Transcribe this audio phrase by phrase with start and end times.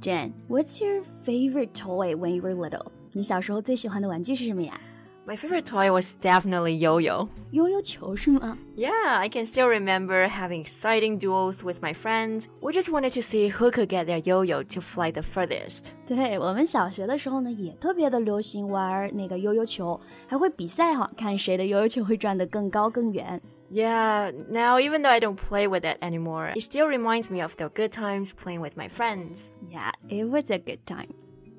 [0.00, 2.86] Jen, what's your favorite toy when you were little？
[3.12, 4.80] 你小时候最喜欢的玩具是什么呀
[5.26, 7.28] ？My favorite toy was definitely yo-yo.
[7.52, 8.58] 悠悠球是吗？
[8.76, 12.46] Yeah, I can still remember having exciting duels with my friends.
[12.60, 15.92] We just wanted to see who could get their yo-yo to fly the furthest.
[16.06, 23.40] 对我们小学的时候呢，也特别的流行玩那个悠悠球，还会比赛哈，看谁的悠悠球会转得更高更远。
[23.70, 27.68] Yeah, now even though I don't play with it anymore, it still reminds me of the
[27.68, 29.50] good times playing with my friends.
[29.70, 31.08] Yeah, it was a good time.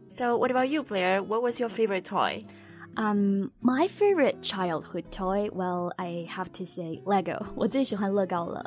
[0.10, 1.24] So, what about you, Blair?
[1.24, 2.46] What was your favorite toy?
[2.98, 7.44] Um, my favorite childhood toy, well, I have to say Lego.
[7.56, 8.64] 我最喜欢乐高了。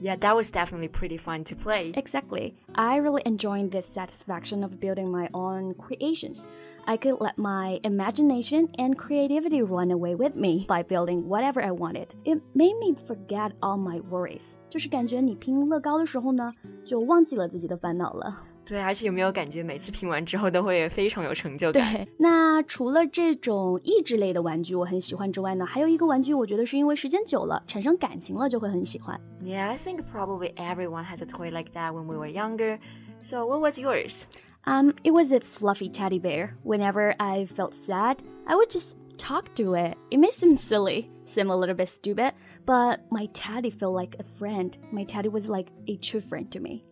[0.00, 1.92] Yeah, that was definitely pretty fun to play.
[1.94, 2.54] Exactly.
[2.74, 6.46] I really enjoyed the satisfaction of building my own creations.
[6.84, 11.70] I could let my imagination and creativity run away with me by building whatever I
[11.70, 12.08] wanted.
[12.24, 14.56] It made me forget all my worries.
[14.68, 16.52] 就是感觉你拼乐高的时候呢，
[16.84, 18.42] 就忘记了自己的烦恼了。
[18.68, 21.92] 对，而且有没有感觉每次拼完之后都会非常有成就感？
[21.92, 29.20] 对，那除了这种益智类的玩具我很喜欢之外呢，还有一个玩具，我觉得是因为时间久了产生感情了，就会很喜欢。
[29.42, 32.78] Yeah, I think probably everyone has a toy like that when we were younger.
[33.22, 34.24] So, what was yours?
[34.66, 36.56] Um, it was a fluffy teddy bear.
[36.62, 39.98] Whenever I felt sad, I would just talk to it.
[40.10, 42.32] It may seem silly, seem a little bit stupid,
[42.64, 44.74] but my teddy felt like a friend.
[44.90, 46.82] My teddy was like a true friend to me.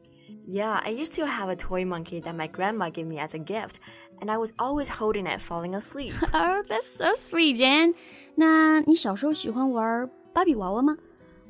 [0.46, 3.38] Yeah, I used to have a toy monkey that my grandma gave me as a
[3.38, 3.76] gift,
[4.20, 6.14] and I was always holding it falling asleep.
[6.34, 7.94] oh, that's so sweet, Jen.
[8.34, 10.96] 那你小时候喜欢玩芭比娃娃吗？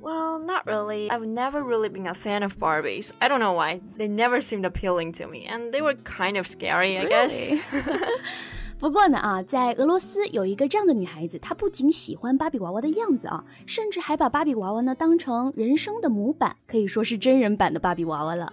[0.00, 1.08] Well, not really.
[1.08, 3.12] I've never really been a fan of Barbies.
[3.20, 3.80] I don't know why.
[3.96, 7.56] They never seemed appealing to me, and they were kind of scary, I guess.
[8.80, 18.52] 不过呢啊，在俄罗斯有一个这样的女孩子，她不仅喜欢芭比娃娃的样子啊，甚至还把芭比娃娃呢当成人生的模板，可以说是真人版的芭比娃娃了。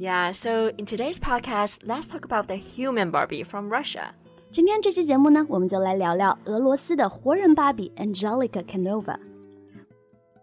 [0.00, 4.14] yeah, so in today's podcast, let's talk about the human Barbie from Russia.
[4.50, 9.18] 今天这期节目呢，我们就来聊聊俄罗斯的活人芭比 Angelica Kenova。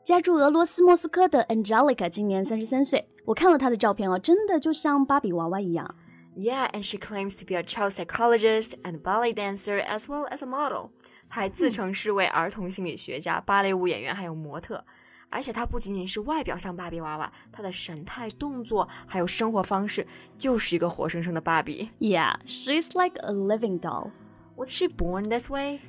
[0.03, 5.95] 家住俄罗斯莫斯科的 Angelica 今年三十三岁，我看了她的照片哦，真的就像芭比娃娃一样。
[6.35, 10.45] Yeah, and she claims to be a child psychologist and ballet dancer as well as a
[10.45, 10.91] model.
[11.27, 14.75] 她还自称是位儿童心理学家、芭蕾舞演员还有模特。
[14.77, 14.93] 嗯
[15.30, 20.06] 而且她不仅仅是外表像芭比娃娃，她的神态、动作还有生活方式
[20.36, 21.88] 就是一个活生生的芭比。
[21.98, 24.10] Yeah, she's like a living doll.
[24.56, 25.80] Was she born this way?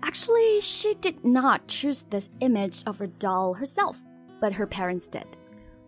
[0.00, 3.96] Actually, she did not choose this image of her doll herself,
[4.40, 5.26] but her parents did.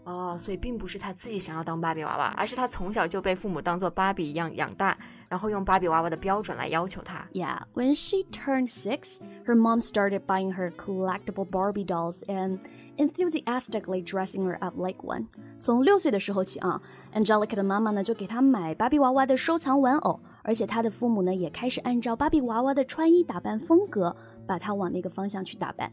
[0.04, 4.97] 哦，所以并不是她自己想要当芭比娃娃，而是她从小就被父母当做芭比一样养大。
[5.34, 7.26] 然后用芭比娃娃的标准来要求她。
[7.32, 12.59] Yeah, when she turned six, her mom started buying her collectible Barbie dolls and
[12.97, 15.26] enthusiastically dressing her up like one.
[15.59, 16.81] 从六岁的时候起啊，
[17.15, 24.15] Angelica 的妈妈呢就给她买芭比娃娃的收藏玩偶，而且她的父母呢也开始按照芭比娃娃的穿衣打扮风格，
[24.47, 25.93] 把她往那个方向去打扮。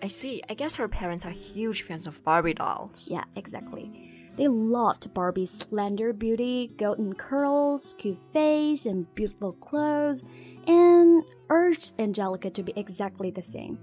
[0.00, 0.40] I see.
[0.46, 3.10] I guess her parents are huge fans of Barbie dolls.
[3.10, 3.90] Yeah, exactly.
[4.36, 10.22] They loved Barbie's slender beauty, golden curls, cute face, and beautiful clothes,
[10.66, 13.78] and urged Angelica to be exactly the same.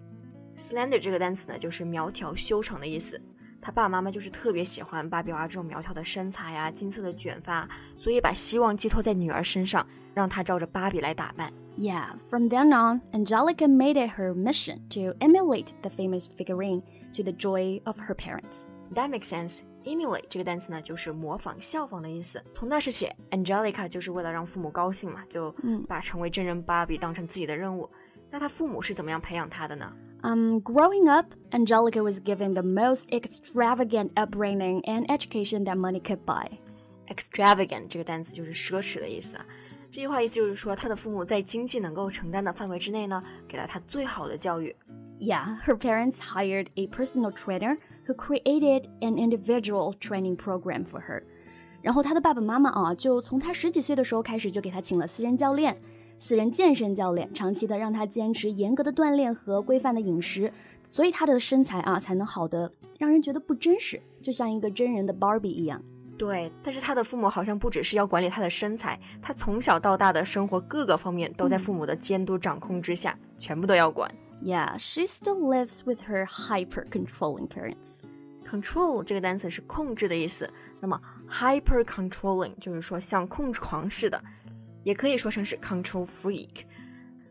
[0.55, 3.21] Slender 这个单词呢，就是苗条、修长的意思。
[3.61, 11.51] 他爸爸妈妈就是特别喜欢芭比娃娃这种苗条的身材呀、金色的卷发，所以把希望寄托在女儿身上，让她照着芭比来打扮。
[11.77, 17.33] Yeah, from then on, Angelica made it her mission to emulate the famous figurine to the
[17.33, 18.67] joy of her parents.
[18.93, 19.61] That makes sense.
[19.83, 22.43] Emulate 这个单词呢，就是模仿、效仿的意思。
[22.51, 25.53] 从那时起，Angelica 就是为了让父母高兴嘛，就
[25.87, 27.89] 把成为真人芭比当成自己的任务。
[28.31, 29.93] 那她父母是怎么样培养她的呢？
[30.23, 36.47] Um, growing up, Angelica was given the most extravagant upbringing and education that money could buy.
[37.07, 39.45] Extravagant 这个单词就是奢侈的意思啊。
[39.91, 44.75] 这句话意思就是说，她的父母在经济能够承担的范围之内呢，给了她最好的教育。
[45.19, 47.77] Yeah, her parents hired a personal trainer
[48.14, 51.22] created an individual training program for her。
[51.82, 55.80] 然后她的爸爸妈妈啊，就从她十几岁的时候开始，就给她请了私人教练、
[56.18, 60.52] 私人健身教练，长期的让她坚持严格的锻炼和规范的饮食，
[60.90, 65.82] 所以她的身材啊才能好的让人觉得不真实，就像一个真人的 Barbie 一样。
[66.18, 74.14] 对，但是他的父母好像不只是要管理他的身材，他从小到大的生活各个方面都在父母的监督掌控之下，全部都要管。
[74.41, 78.01] Yeah, she still lives with her hyper controlling parents.
[78.49, 80.49] Control 这个单词是控制的意思，
[80.79, 80.99] 那么
[81.29, 84.21] hyper controlling 就是说像控制狂似的，
[84.83, 86.63] 也可以说成是 control freak。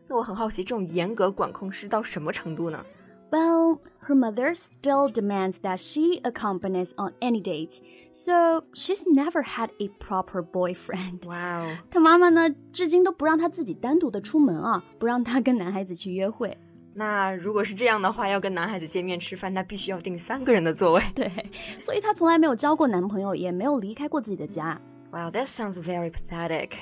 [0.07, 2.83] 那我很好奇，这种严格管控是到什么程度呢？
[3.31, 7.79] Well, her mother still demands that she accompanies on any dates,
[8.13, 11.25] so she's never had a proper boyfriend.
[11.25, 11.75] Wow.
[11.89, 16.57] 她妈妈呢，至今都不让她自己单独的出门啊，不让她跟男孩子去约会。
[17.00, 21.02] 那如果是这样的话，要跟男孩子见面吃饭，那必须要订三个人的座位。
[21.14, 21.32] 对，
[21.80, 24.78] 所以她从来没有交过男朋友，也没有离开过自己的家。
[25.10, 26.72] Wow, that sounds very pathetic.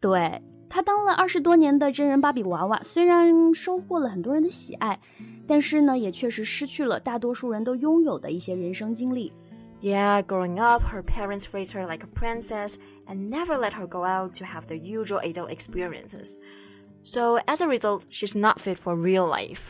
[0.00, 4.98] 对，她当了二十多年的真人芭比娃娃，虽然收获了很多人的喜爱。
[5.46, 9.32] 但是呢，也确实失去了大多数人都拥有的一些人生经历。
[9.80, 12.76] Yeah, growing up, her parents raised her like a princess
[13.06, 16.36] and never let her go out to have the usual adult experiences.
[17.03, 19.69] So as a result, she's not fit for real life.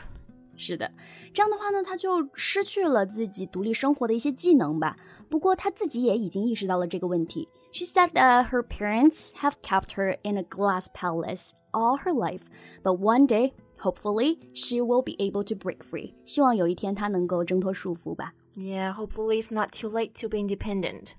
[0.56, 0.90] 是的，
[1.32, 4.96] 这样的话呢，她就失去了自己独立生活的一些技能吧。
[5.28, 7.48] 不过她自己也已经意识到了这个问题。
[7.72, 12.42] She said that her parents have kept her in a glass palace all her life,
[12.82, 16.12] but one day Hopefully, she will be able to break free.
[16.24, 18.32] 希望有一天她能够挣脱束缚吧。
[18.56, 21.12] Yeah, hopefully it's not too late to be independent.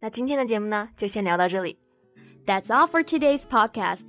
[0.00, 1.78] 那今天的节目呢，就先聊到这里。
[2.44, 4.08] That's all for today's podcast.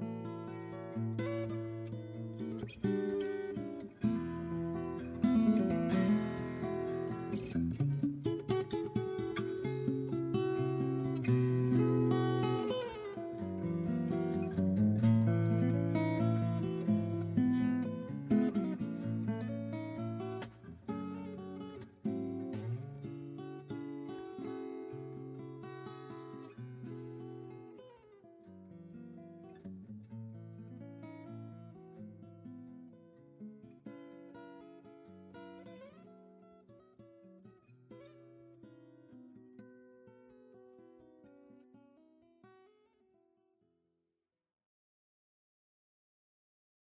[0.00, 0.29] thank you